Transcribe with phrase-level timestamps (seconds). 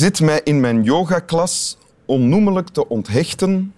[0.00, 3.74] zit mij in mijn yogaklas onnoemelijk te onthechten.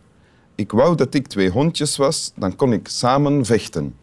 [0.54, 3.94] Ik wou dat ik twee hondjes was, dan kon ik samen vechten.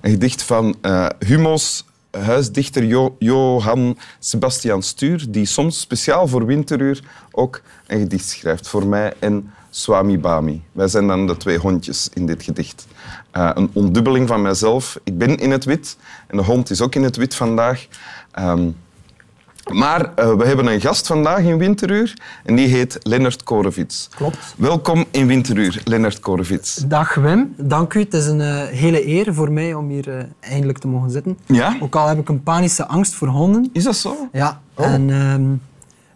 [0.00, 7.02] Een gedicht van eh, Humo's huisdichter Jo- Johan Sebastian Stuur, die soms speciaal voor Winteruur
[7.30, 8.68] ook een gedicht schrijft.
[8.68, 10.62] Voor mij en Swami Bami.
[10.72, 12.86] Wij zijn dan de twee hondjes in dit gedicht.
[13.30, 14.98] Eh, een ondubbeling van mijzelf.
[15.04, 17.86] Ik ben in het wit en de hond is ook in het wit vandaag.
[18.30, 18.70] Ehm,
[19.72, 24.08] maar eh, we hebben een gast vandaag in Winteruur en die heet Lennart Korevits.
[24.16, 24.54] Klopt.
[24.56, 26.74] Welkom in Winteruur, Lennart Korevits.
[26.74, 28.00] Dag Wim, dank u.
[28.00, 31.38] Het is een eh, hele eer voor mij om hier eh, eindelijk te mogen zitten.
[31.46, 31.76] Ja?
[31.80, 33.70] Ook al heb ik een panische angst voor honden.
[33.72, 34.28] Is dat zo?
[34.32, 34.86] Ja, Oh.
[34.86, 35.52] en ehm,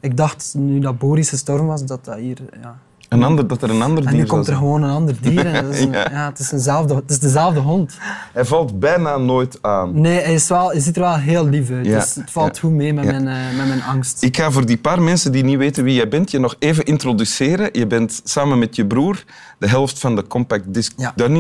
[0.01, 2.39] ik dacht nu dat Boris gestorven was, dat dat hier...
[2.63, 2.79] Ja.
[3.09, 5.15] Een ander, dat er een ander En dier nu zou komt er gewoon een ander
[5.21, 5.47] dier.
[5.47, 6.07] En dat is een- Ja.
[6.11, 6.27] ja.
[6.29, 7.97] het, is eenzelfde, het is dezelfde hond.
[8.33, 10.01] Hij valt bijna nooit aan.
[10.01, 11.87] Nee, hij, is wel, hij ziet er wel heel lief uit.
[11.87, 14.23] Ja, Dus het valt ja, goed mee met, mijn, eh, met mijn angst.
[14.23, 16.85] Ik ga voor die paar mensen die niet weten wie jij bent, je nog even
[16.85, 17.69] introduceren.
[17.73, 19.25] Je bent samen met je broer
[19.59, 20.93] de helft van de Compact Disc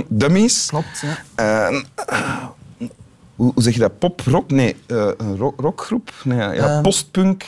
[0.08, 0.66] Dummies.
[0.66, 1.68] Klopt, ja.
[1.70, 1.80] Eh,
[3.36, 3.98] hoe, zeg je dat?
[3.98, 4.50] Pop-rock?
[4.50, 6.10] Nee, eh, een ro- rockgroep?
[6.24, 6.82] Nee, ja, ja, Ehm.
[6.82, 7.44] postpunk.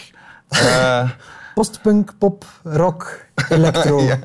[1.54, 4.18] Postpunk, pop, rock, electro, Ja.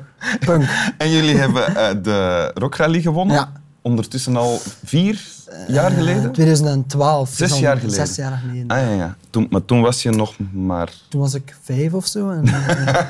[0.44, 0.68] punk.
[0.98, 3.36] en jullie hebben eh, de Rockrally gewonnen.
[3.36, 3.52] Ja.
[3.82, 5.20] Ondertussen al vier
[5.68, 6.32] jaar Eh, geleden?
[6.32, 7.30] 2012.
[7.30, 8.06] Zes dus jaar geleden.
[8.06, 8.68] Zes jaar geleden.
[8.68, 9.16] Ah ja, ja.
[9.30, 10.92] Toen, maar toen was je nog maar...
[11.08, 12.30] Toen was ik vijf of zo.
[12.30, 13.04] En, eh,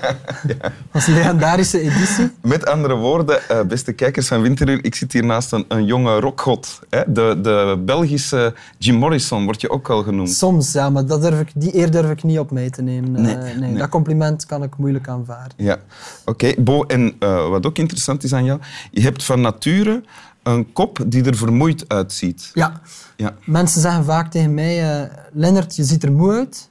[0.91, 2.31] was een legendarische editie.
[2.43, 6.21] Met andere woorden, eh, beste kijkers van Winteruur, ik zit hier naast een, een jonge
[6.21, 6.81] rockgod.
[6.91, 7.13] Hè?
[7.13, 10.31] De, de Belgische Jim Morrison wordt je ook wel genoemd.
[10.33, 13.23] Soms, ja, maar dat durf ik, die eer durf ik niet op mij te nemen.
[13.23, 13.75] Nee, nee, nee.
[13.75, 15.55] Dat compliment kan ik moeilijk aanvaarden.
[15.57, 15.79] Ja,
[16.25, 16.53] oké.
[16.59, 17.15] Bo, en
[17.51, 20.03] wat ook interessant is aan jou, je hebt van nature
[20.47, 22.51] een kop die er vermoeid uitziet.
[22.55, 22.81] Ja,
[23.17, 23.35] Ja.
[23.45, 26.69] mensen zeggen vaak tegen mij, eh Lennart, je ziet er moe uit.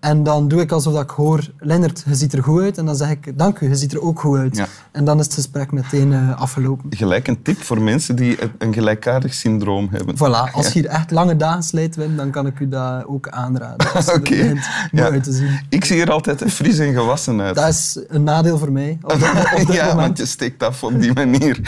[0.00, 2.78] En dan doe ik alsof ik hoor, Lennart, je ziet er goed uit.
[2.78, 4.56] En dan zeg ik, dank u, je ziet er ook goed uit.
[4.56, 4.66] Ja.
[4.92, 6.96] En dan is het gesprek meteen eh, afgelopen.
[6.96, 10.14] Gelijk een tip voor mensen die een- gelijkaardig syndroom hebben.
[10.16, 13.28] Voilà, als je hier echt lange dagen slijt, Wim, dan kan ik u dat ook
[13.28, 13.86] aanraden.
[14.16, 14.54] Oké.
[14.90, 15.10] Ja.
[15.10, 15.60] uit te zien.
[15.68, 17.54] Ik zie er altijd fris en gewassen uit.
[17.54, 19.12] Dat is een nadeel voor mij op
[19.60, 21.60] op ja, want je steekt af op die manier.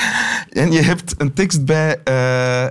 [0.51, 2.67] En je hebt een tekst bij eh,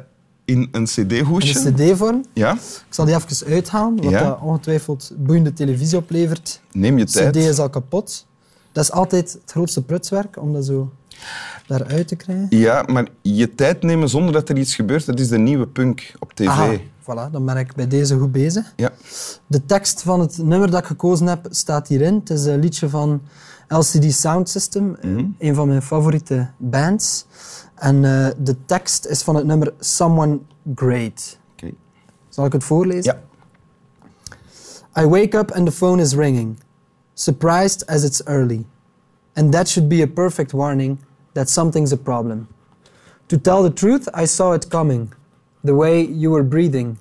[0.51, 1.59] in een cd-hoesje.
[1.69, 2.25] In de cd-vorm.
[2.33, 4.23] Ja, Ik zal die even uithalen, wat Ja.
[4.23, 6.61] dat ongetwijfeld boeiende televisie oplevert.
[6.71, 7.29] neem je De tijd.
[7.31, 8.25] cd is al kapot.
[8.71, 10.91] Dat is altijd het grootste prutswerk, om dat zo
[11.67, 12.47] daaruit te krijgen.
[12.49, 16.11] Ja, maar je tijd nemen zonder dat er iets gebeurt, dat is de nieuwe punk
[16.19, 16.47] op tv.
[16.47, 18.73] Aha, voilà, dan ben ik bij deze goed bezig.
[18.75, 18.91] Ja.
[19.47, 22.13] De tekst van het nummer dat ik gekozen heb, staat hierin.
[22.15, 23.21] Het is een liedje van
[23.67, 25.25] LCD Sound System, Mhm.
[25.39, 27.25] een van mijn favoriete bands.
[27.75, 30.39] En eh, de tekst is van het nummer Someone
[30.75, 31.39] Great.
[32.29, 33.15] Zal ik het voorlezen?
[34.93, 35.01] Ja.
[35.01, 36.59] I wake up and the phone is ringing,
[37.13, 38.65] surprised as it's early.
[39.33, 40.97] And that should be a perfect warning
[41.33, 42.47] that something's a problem.
[43.25, 45.13] To tell the truth, I saw it coming,
[45.63, 46.97] the way you were breathing.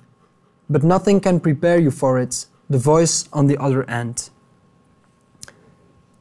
[0.69, 4.29] But nothing can prepare you for it, the voice on the other end.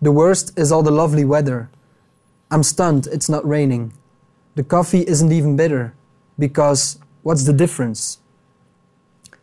[0.03, 1.71] The worst is all the lovely weather.
[2.51, 3.93] I'm stunned, it's not raining.
[4.55, 5.95] The coffee isn't even bitter,
[6.39, 8.19] because what's the difference?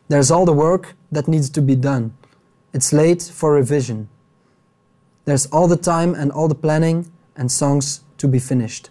[0.09, 2.13] There's all the work that needs to be done.
[2.74, 4.09] It's late for revision.
[5.25, 8.90] There's all the time and all the planning and songs to be finished.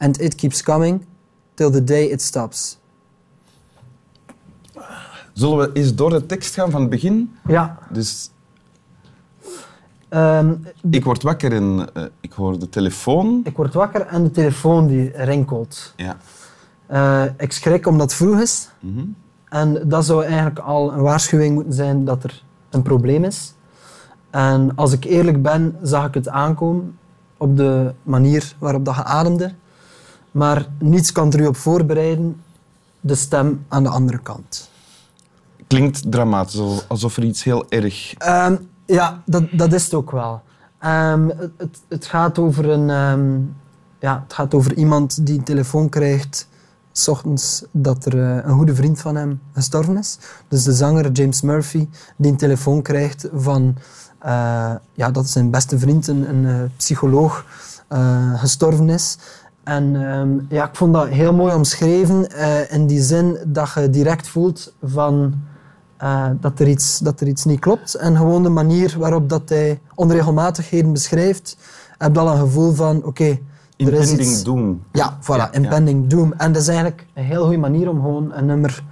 [0.00, 1.06] And it keeps coming
[1.58, 2.78] till the day it stops.
[5.32, 7.36] Zullen we eens door de tekst gaan van het begin?
[7.46, 7.78] Ja.
[7.90, 8.30] Dus
[10.08, 10.54] Ehm,
[10.90, 13.40] ik word wakker en eh, ik hoor de telefoon.
[13.44, 15.92] ik word wakker en de telefoon die rinkelt.
[15.96, 16.16] Ja.
[16.86, 18.68] Eh, ik schrik omdat het vroeg is.
[18.80, 19.04] Mhm.
[19.48, 23.54] En dat zou eigenlijk al een waarschuwing moeten zijn dat er een probleem is.
[24.30, 26.98] En als ik eerlijk ben, zag ik het aankomen
[27.36, 29.52] op de manier waarop dat je ademde.
[30.38, 32.42] Maar niets kan er u op voorbereiden,
[33.00, 34.70] de stem aan de andere kant.
[35.66, 38.14] Klinkt dramatisch, alsof er iets heel erg...
[38.14, 38.56] Ehm,
[38.86, 40.42] ja, dat, dat is het ook wel.
[40.78, 43.40] Ehm, het, het, gaat over een, ehm,
[43.98, 46.48] ja, het gaat over iemand die een telefoon krijgt,
[46.92, 50.18] s ochtends, dat er eh, een goede vriend van hem gestorven is.
[50.48, 53.76] Dus de zanger James Murphy, die een telefoon krijgt van,
[54.18, 57.44] eh, ja, dat zijn beste vriend, een, een eh, psycholoog,
[58.36, 59.18] gestorven is.
[59.68, 63.90] En ehm, ja, ik vond dat heel mooi omschreven eh, in die zin dat je
[63.90, 65.34] direct voelt van
[65.96, 67.94] eh, dat, er iets, dat er iets niet klopt.
[67.94, 71.56] En gewoon de manier waarop dat hij onregelmatigheden beschrijft,
[71.98, 73.38] heb je al een gevoel van, oké, er is
[73.76, 74.42] Impending iets...
[74.42, 74.82] doom.
[74.92, 76.32] Ja, voilà, Ja, impending doom.
[76.36, 78.82] En dat is eigenlijk een heel goede manier om gewoon een nummer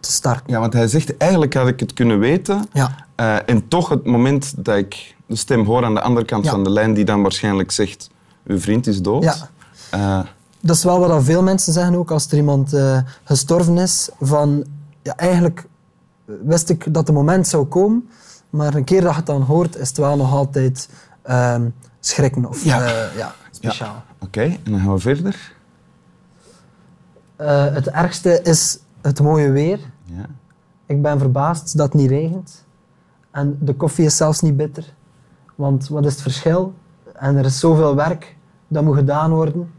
[0.00, 0.44] te starten.
[0.46, 4.04] Ja, want hij zegt, eigenlijk had ik het kunnen weten, Ja, Eh, en toch het
[4.04, 7.22] moment dat ik de stem hoor aan de andere kant van de lijn, die dan
[7.22, 8.10] waarschijnlijk zegt,
[8.46, 9.48] uw vriend is dood.
[9.90, 10.20] Eh,
[10.60, 14.08] Dat is wel wat veel mensen zeggen ook als er iemand eh, gestorven is.
[14.20, 14.64] Van,
[15.02, 15.66] ja, eigenlijk
[16.24, 18.08] wist ik dat het moment zou komen,
[18.50, 20.88] maar een keer dat je het dan hoort, is het wel nog altijd
[21.22, 21.68] ehm,
[22.00, 22.84] schrikken of Ja.
[22.84, 24.02] eh, ja, speciaal.
[24.20, 25.54] Oké, en dan gaan we verder.
[27.72, 29.78] Het ergste is het mooie weer.
[30.04, 30.26] Ja.
[30.86, 32.64] Ik ben verbaasd dat het niet regent.
[33.30, 34.94] En de koffie is zelfs niet bitter.
[35.54, 36.74] Want wat is het verschil?
[37.14, 38.35] En er is zoveel werk
[38.68, 39.70] dat moet gedaan worden.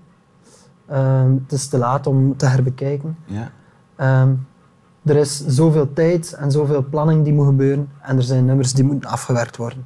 [0.88, 3.18] Ehm, het is te laat om te herbekijken.
[3.26, 3.52] Ja.
[3.96, 4.30] Ehm,
[5.04, 7.90] er is zoveel tijd en zoveel planning die moet gebeuren.
[8.02, 9.86] En er zijn nummers die moeten afgewerkt worden.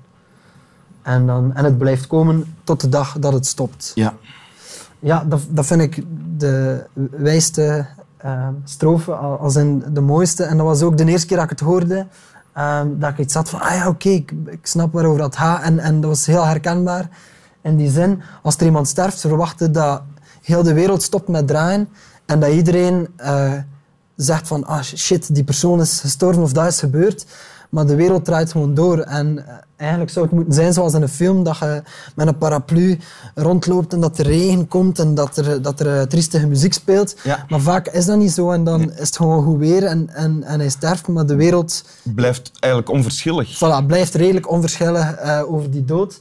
[1.02, 3.92] En, dan, en het blijft komen tot de dag dat het stopt.
[3.96, 4.14] Ja.
[5.00, 6.04] Ja, dat, dat vind ik
[6.38, 7.86] de wijste
[8.18, 10.44] ehm, strofe, al- als in de mooiste.
[10.44, 12.08] En dat was ook de eerste keer dat ik het hoorde,
[12.98, 15.62] dat ik iets had van, ah ja, oké, ik, ik snap waarover dat gaat.
[15.64, 17.10] En, en dat was heel herkenbaar
[17.64, 18.22] in die zin.
[18.42, 20.02] Als er iemand sterft, verwachten dat
[20.42, 21.90] heel de wereld stopt met draaien
[22.26, 23.54] en dat iedereen eh,
[24.16, 27.26] zegt van, ah shit, die persoon is gestorven of dat is gebeurd.
[27.70, 29.00] Maar de wereld draait gewoon door.
[29.00, 31.84] En eh, eigenlijk zou het moeten zijn zoals in een film, dat je
[32.16, 33.00] met een paraplu
[33.36, 37.16] rondloopt en dat er regen komt en dat er, dat er eh, triestige muziek speelt.
[37.24, 37.46] Ja.
[37.50, 40.44] Maar vaak is dat niet zo en dan is het gewoon goed weer en, en,
[40.44, 43.56] en hij sterft, maar de wereld Blijft eigenlijk onverschillig.
[43.56, 46.20] voilà, blijft redelijk onverschillig over die dood.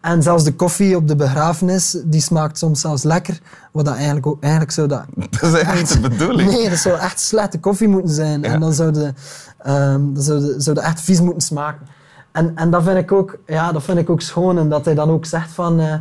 [0.00, 3.40] En zelfs de koffie op de begrafenis, die smaakt soms zelfs lekker.
[3.72, 5.04] Wat dat eigenlijk, ook, eigenlijk zou dat...
[5.40, 6.50] Dat is eigenlijk de bedoeling.
[6.50, 8.42] Nee, dat zou echt slechte koffie moeten zijn.
[8.42, 8.48] Ja.
[8.52, 9.12] En dan zou de,
[9.58, 11.86] ehm, dan zou, de, zou de echt vies moeten smaken.
[12.32, 14.58] En, en dat, vind ik ook, ja, dat vind ik ook schoon.
[14.58, 15.80] En dat hij dan ook zegt van...
[15.80, 15.92] eh,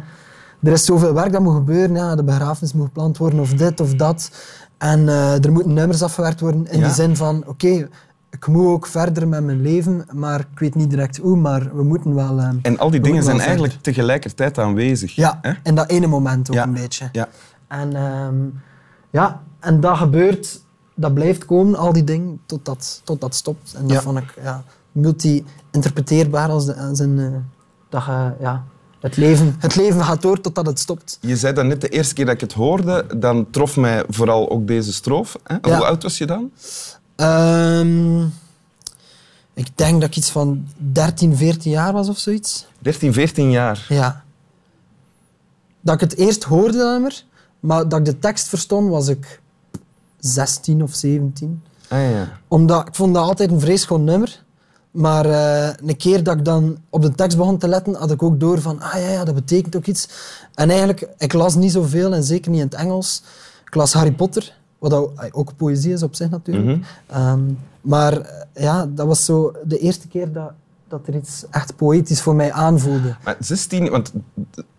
[0.63, 1.95] er is zoveel werk dat moet gebeuren.
[1.95, 4.31] Ja, de begrafenis moet gepland worden of dit of dat.
[4.77, 6.85] En eh, er moeten nummers afgewerkt worden in Ja.
[6.85, 7.43] die zin van...
[7.47, 7.87] Oké,
[8.29, 11.83] ik moet ook verder met mijn leven, maar ik weet niet direct hoe, maar we
[11.83, 12.39] moeten wel...
[12.39, 13.93] ehm, En al die dingen zijn eigenlijk verder.
[13.93, 15.15] tegelijkertijd aanwezig.
[15.15, 15.51] Ja, hè?
[15.63, 16.63] in dat ene moment ook Ja.
[16.63, 17.09] een beetje.
[17.11, 17.27] Ja.
[17.67, 18.35] En, ehm,
[19.09, 20.61] ja, en dat gebeurt,
[20.95, 23.73] dat blijft komen, al die dingen, totdat tot dat stopt.
[23.77, 24.01] En dat Ja.
[24.01, 27.19] vond ik ja, multi-interpreteerbaar als, de, als een...
[27.19, 27.25] eh,
[27.89, 28.63] dat je, ja,
[28.99, 31.17] het, leven, het leven gaat door totdat het stopt.
[31.21, 34.49] Je zei dat net de eerste keer dat ik het hoorde, dan trof mij vooral
[34.49, 35.39] ook deze strofe.
[35.43, 35.53] Hè?
[35.61, 35.75] Ja.
[35.77, 36.51] Hoe oud was je dan?
[37.19, 38.23] Ehm,
[39.53, 42.65] ik denk dat ik iets van 13, 14 jaar was of zoiets.
[42.79, 43.85] 13, 14 jaar.
[43.89, 44.23] Ja.
[45.81, 47.23] Dat ik het eerst hoorde, nummer,
[47.59, 49.41] maar dat ik de tekst verstond, was ik
[50.19, 51.63] 16 of 17.
[51.87, 52.39] Ah, ja.
[52.47, 54.43] Omdat ik vond dat altijd een gewoon nummer.
[54.91, 58.23] Maar eh, een keer dat ik dan op de tekst begon te letten, had ik
[58.23, 60.09] ook door van, ah ja, ja, dat betekent ook iets.
[60.53, 63.23] En eigenlijk, ik las niet zoveel en zeker niet in het Engels.
[63.65, 64.93] Ik las Harry Potter, wat
[65.31, 66.85] ook, poëzie is op zich natuurlijk.
[67.07, 67.39] Ehm,
[67.81, 70.51] maar eh, ja, dat was zo de eerste keer dat,
[70.87, 73.15] dat er iets echt poëtisch voor mij aanvoelde.
[73.23, 74.11] Maar 16, want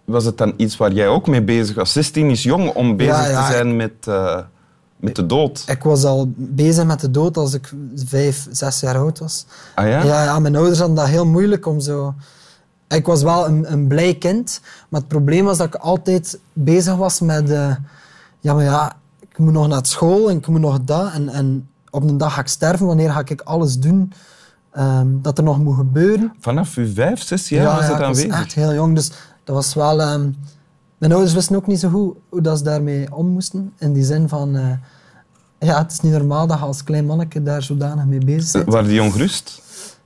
[0.05, 1.93] was het dan iets waar jij ook mee bezig was?
[1.93, 3.47] 16 is jong om bezig Ja, ja.
[3.47, 4.39] te zijn met, eh,
[4.97, 5.65] met de dood.
[5.67, 9.47] Ik was al bezig met de dood als ik vijf, zes jaar oud was.
[9.75, 10.03] Ah ja?
[10.05, 12.15] Ja, ja, mijn ouders hadden dat heel moeilijk om zo...
[12.89, 16.97] Ik was wel een, een blij kind, maar het probleem was dat ik altijd bezig
[16.97, 17.51] was met...
[17.51, 17.75] eh,
[18.41, 18.97] ja, maar ja,
[19.31, 21.13] ik moet nog naar school en ik moet nog dat.
[21.13, 24.13] En, en op een dag ga ik sterven, wanneer ga ik alles doen
[24.73, 26.33] ehm, dat er nog moet gebeuren.
[26.41, 28.41] Vanaf je vijf, zes jaar was het was aanwezig.
[28.41, 29.11] echt heel jong, dus
[29.45, 30.01] dat was wel...
[30.01, 30.31] ehm,
[30.99, 33.73] mijn ouders wisten ook niet zo goed hoe dat ze daarmee om moesten.
[33.79, 34.57] In die zin van...
[34.57, 34.71] eh,
[35.59, 38.65] ja, het is niet normaal dat je als klein manneke daar zodanig mee bezig bent.
[38.65, 39.63] Waren die ongerust?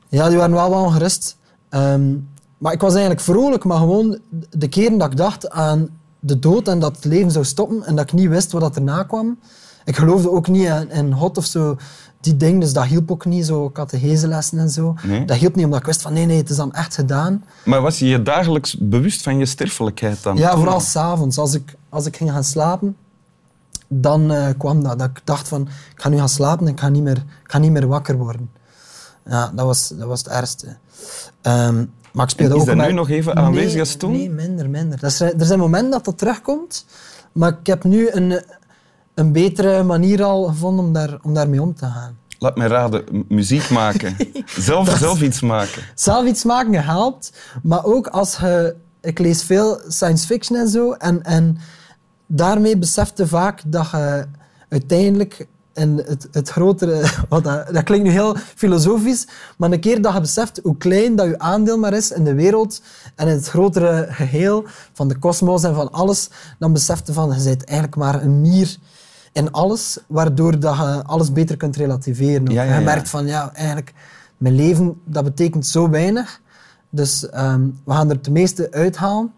[0.09, 1.37] Ja, die waren wel wel ongerust.
[1.69, 2.13] Ehm,
[2.59, 4.19] maar ik was eigenlijk vrolijk, maar gewoon
[4.51, 5.89] de keren dat ik dacht aan
[6.27, 8.77] de dood en dat het leven zou stoppen en dat ik niet wist wat dat
[8.77, 9.39] erna kwam.
[9.85, 11.77] Ik geloofde ook niet in, in God of zo,
[12.21, 14.95] die dingen, dus dat hielp ook niet, zo catecheselessen en zo.
[15.03, 15.25] Nee.
[15.25, 17.45] Dat hielp niet, omdat ik wist van nee, nee, het is dan echt gedaan.
[17.65, 20.37] Maar was je je dagelijks bewust van je sterfelijkheid dan?
[20.37, 21.39] Ja, vooral s'avonds.
[21.39, 22.97] Als ik, als ik ging gaan slapen,
[23.89, 24.99] dan eh, kwam dat.
[24.99, 25.63] Dat ik dacht van,
[25.95, 28.17] ik ga nu gaan slapen en ik ga niet meer, ik ga niet meer wakker
[28.17, 28.51] worden.
[29.27, 30.77] Ja, dat was, dat was het ergste.
[31.43, 34.13] Ehm, maar ik speelde is ook dat met- nu nog even aanwezig Nee, als toen?
[34.13, 35.01] Nee, minder, minder.
[35.01, 36.87] Dat is, er zijn momenten dat dat terugkomt,
[37.33, 38.43] maar ik heb nu een,
[39.15, 42.19] een betere manier al gevonden om, daar, om daarmee om te gaan.
[42.39, 44.17] Laat mij raden, muziek maken.
[44.47, 45.83] zelf, zelf iets maken.
[45.95, 48.77] zelf iets maken helpt, maar ook als je...
[49.01, 51.59] Ik lees veel science fiction en zo, en, en
[52.27, 54.27] daarmee besefte vaak dat je
[54.69, 57.03] uiteindelijk in het, het grotere...
[57.29, 59.27] Wat dat, dat klinkt nu heel filosofisch,
[59.57, 62.35] maar een keer dat je beseft hoe klein dat je aandeel maar is in de
[62.35, 62.83] wereld
[63.15, 66.29] en in het grotere geheel van de kosmos en van alles,
[66.59, 68.77] dan besefte van, je bent eigenlijk maar een mier
[69.33, 72.51] in alles, waardoor dat je alles beter kunt relativeren.
[72.51, 73.93] Ja, ja, je merkt van, ja, eigenlijk...
[74.37, 76.41] mijn leven, dat betekent zo weinig.
[76.91, 79.33] Dus ehm, we gaan er het meeste uithalen.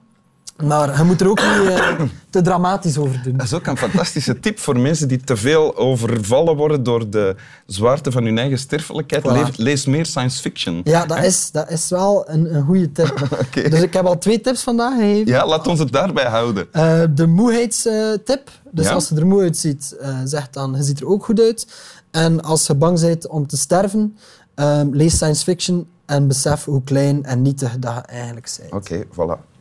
[0.64, 3.36] Maar je moet er ook niet eh, te dramatisch over doen.
[3.36, 7.36] Dat is ook een fantastische tip voor mensen die te veel overvallen worden door de
[7.66, 9.22] zwaarte van hun eigen sterfelijkheid.
[9.22, 9.32] Voilà.
[9.32, 10.80] Lees, lees meer science fiction.
[10.84, 13.28] Ja, dat is, dat is wel een, een goede tip.
[13.70, 15.26] Dus ik heb al twee tips vandaag gegeven.
[15.26, 16.66] Ja, laat ons het daarbij houden.
[16.72, 18.50] Eh, de moeheidstip.
[18.70, 18.92] Dus Ja.
[18.92, 21.66] als je er moe uitziet, eh zeg dan, je ziet er ook goed uit.
[22.10, 24.16] En als je bang bent om te sterven,
[24.54, 28.72] ehm, lees science fiction en besef hoe klein en nietig dat je eigenlijk bent.
[28.72, 29.55] Oké, voilà.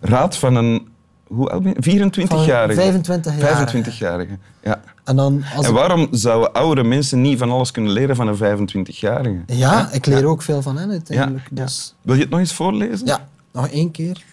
[0.00, 0.88] Raad van een
[1.26, 2.10] hoe oud ben je?
[2.10, 2.92] 24-jarige.
[3.00, 3.80] 25-jarige.
[3.82, 4.80] 25-jarige, ja.
[5.04, 8.28] En dan als En ik- waarom zouden oudere mensen niet van alles kunnen leren van
[8.28, 9.42] een 25-jarige?
[9.46, 11.44] Ja, ik leer ook veel van hen uiteindelijk.
[11.50, 11.62] Ja, ja.
[11.64, 13.06] Dus Wil je het nog eens voorlezen?
[13.06, 14.24] ja, nog één keer.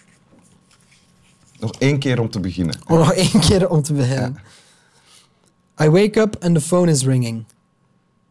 [1.60, 2.74] Nog één keer om te beginnen.
[2.86, 4.36] Oh, nog één keer om te beginnen.
[5.82, 7.44] I wake up and the phone is ringing.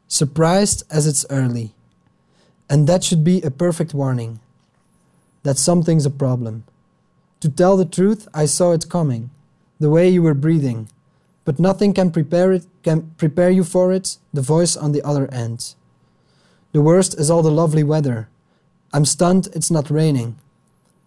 [0.08, 1.72] Surprised as it's early.
[2.68, 4.38] And that should be a perfect warning.
[5.42, 6.64] That something's a problem.
[7.42, 9.30] To tell the truth, I saw it coming.
[9.80, 10.90] The way you were breathing.
[11.44, 15.32] But nothing can prepare it can prepare you for it, the voice on the other
[15.32, 15.76] end.
[16.72, 18.30] The worst is all the lovely weather.
[18.94, 20.38] I'm stunned it's not raining.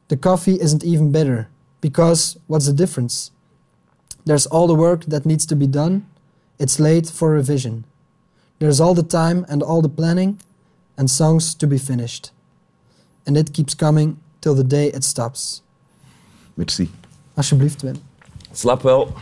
[0.09, 1.49] The coffee isn't even bitter.
[1.81, 3.31] Because what's the difference?
[4.25, 6.07] There's all the work that needs to be done.
[6.59, 7.85] It's late for revision.
[8.59, 10.41] There's all the time and all the planning
[10.97, 12.31] and songs to be finished.
[13.27, 15.61] And it keeps coming till the day it stops.
[16.55, 16.91] Merci.
[17.35, 17.97] Alsjeblieft, Wim.
[18.53, 19.13] Slap wel.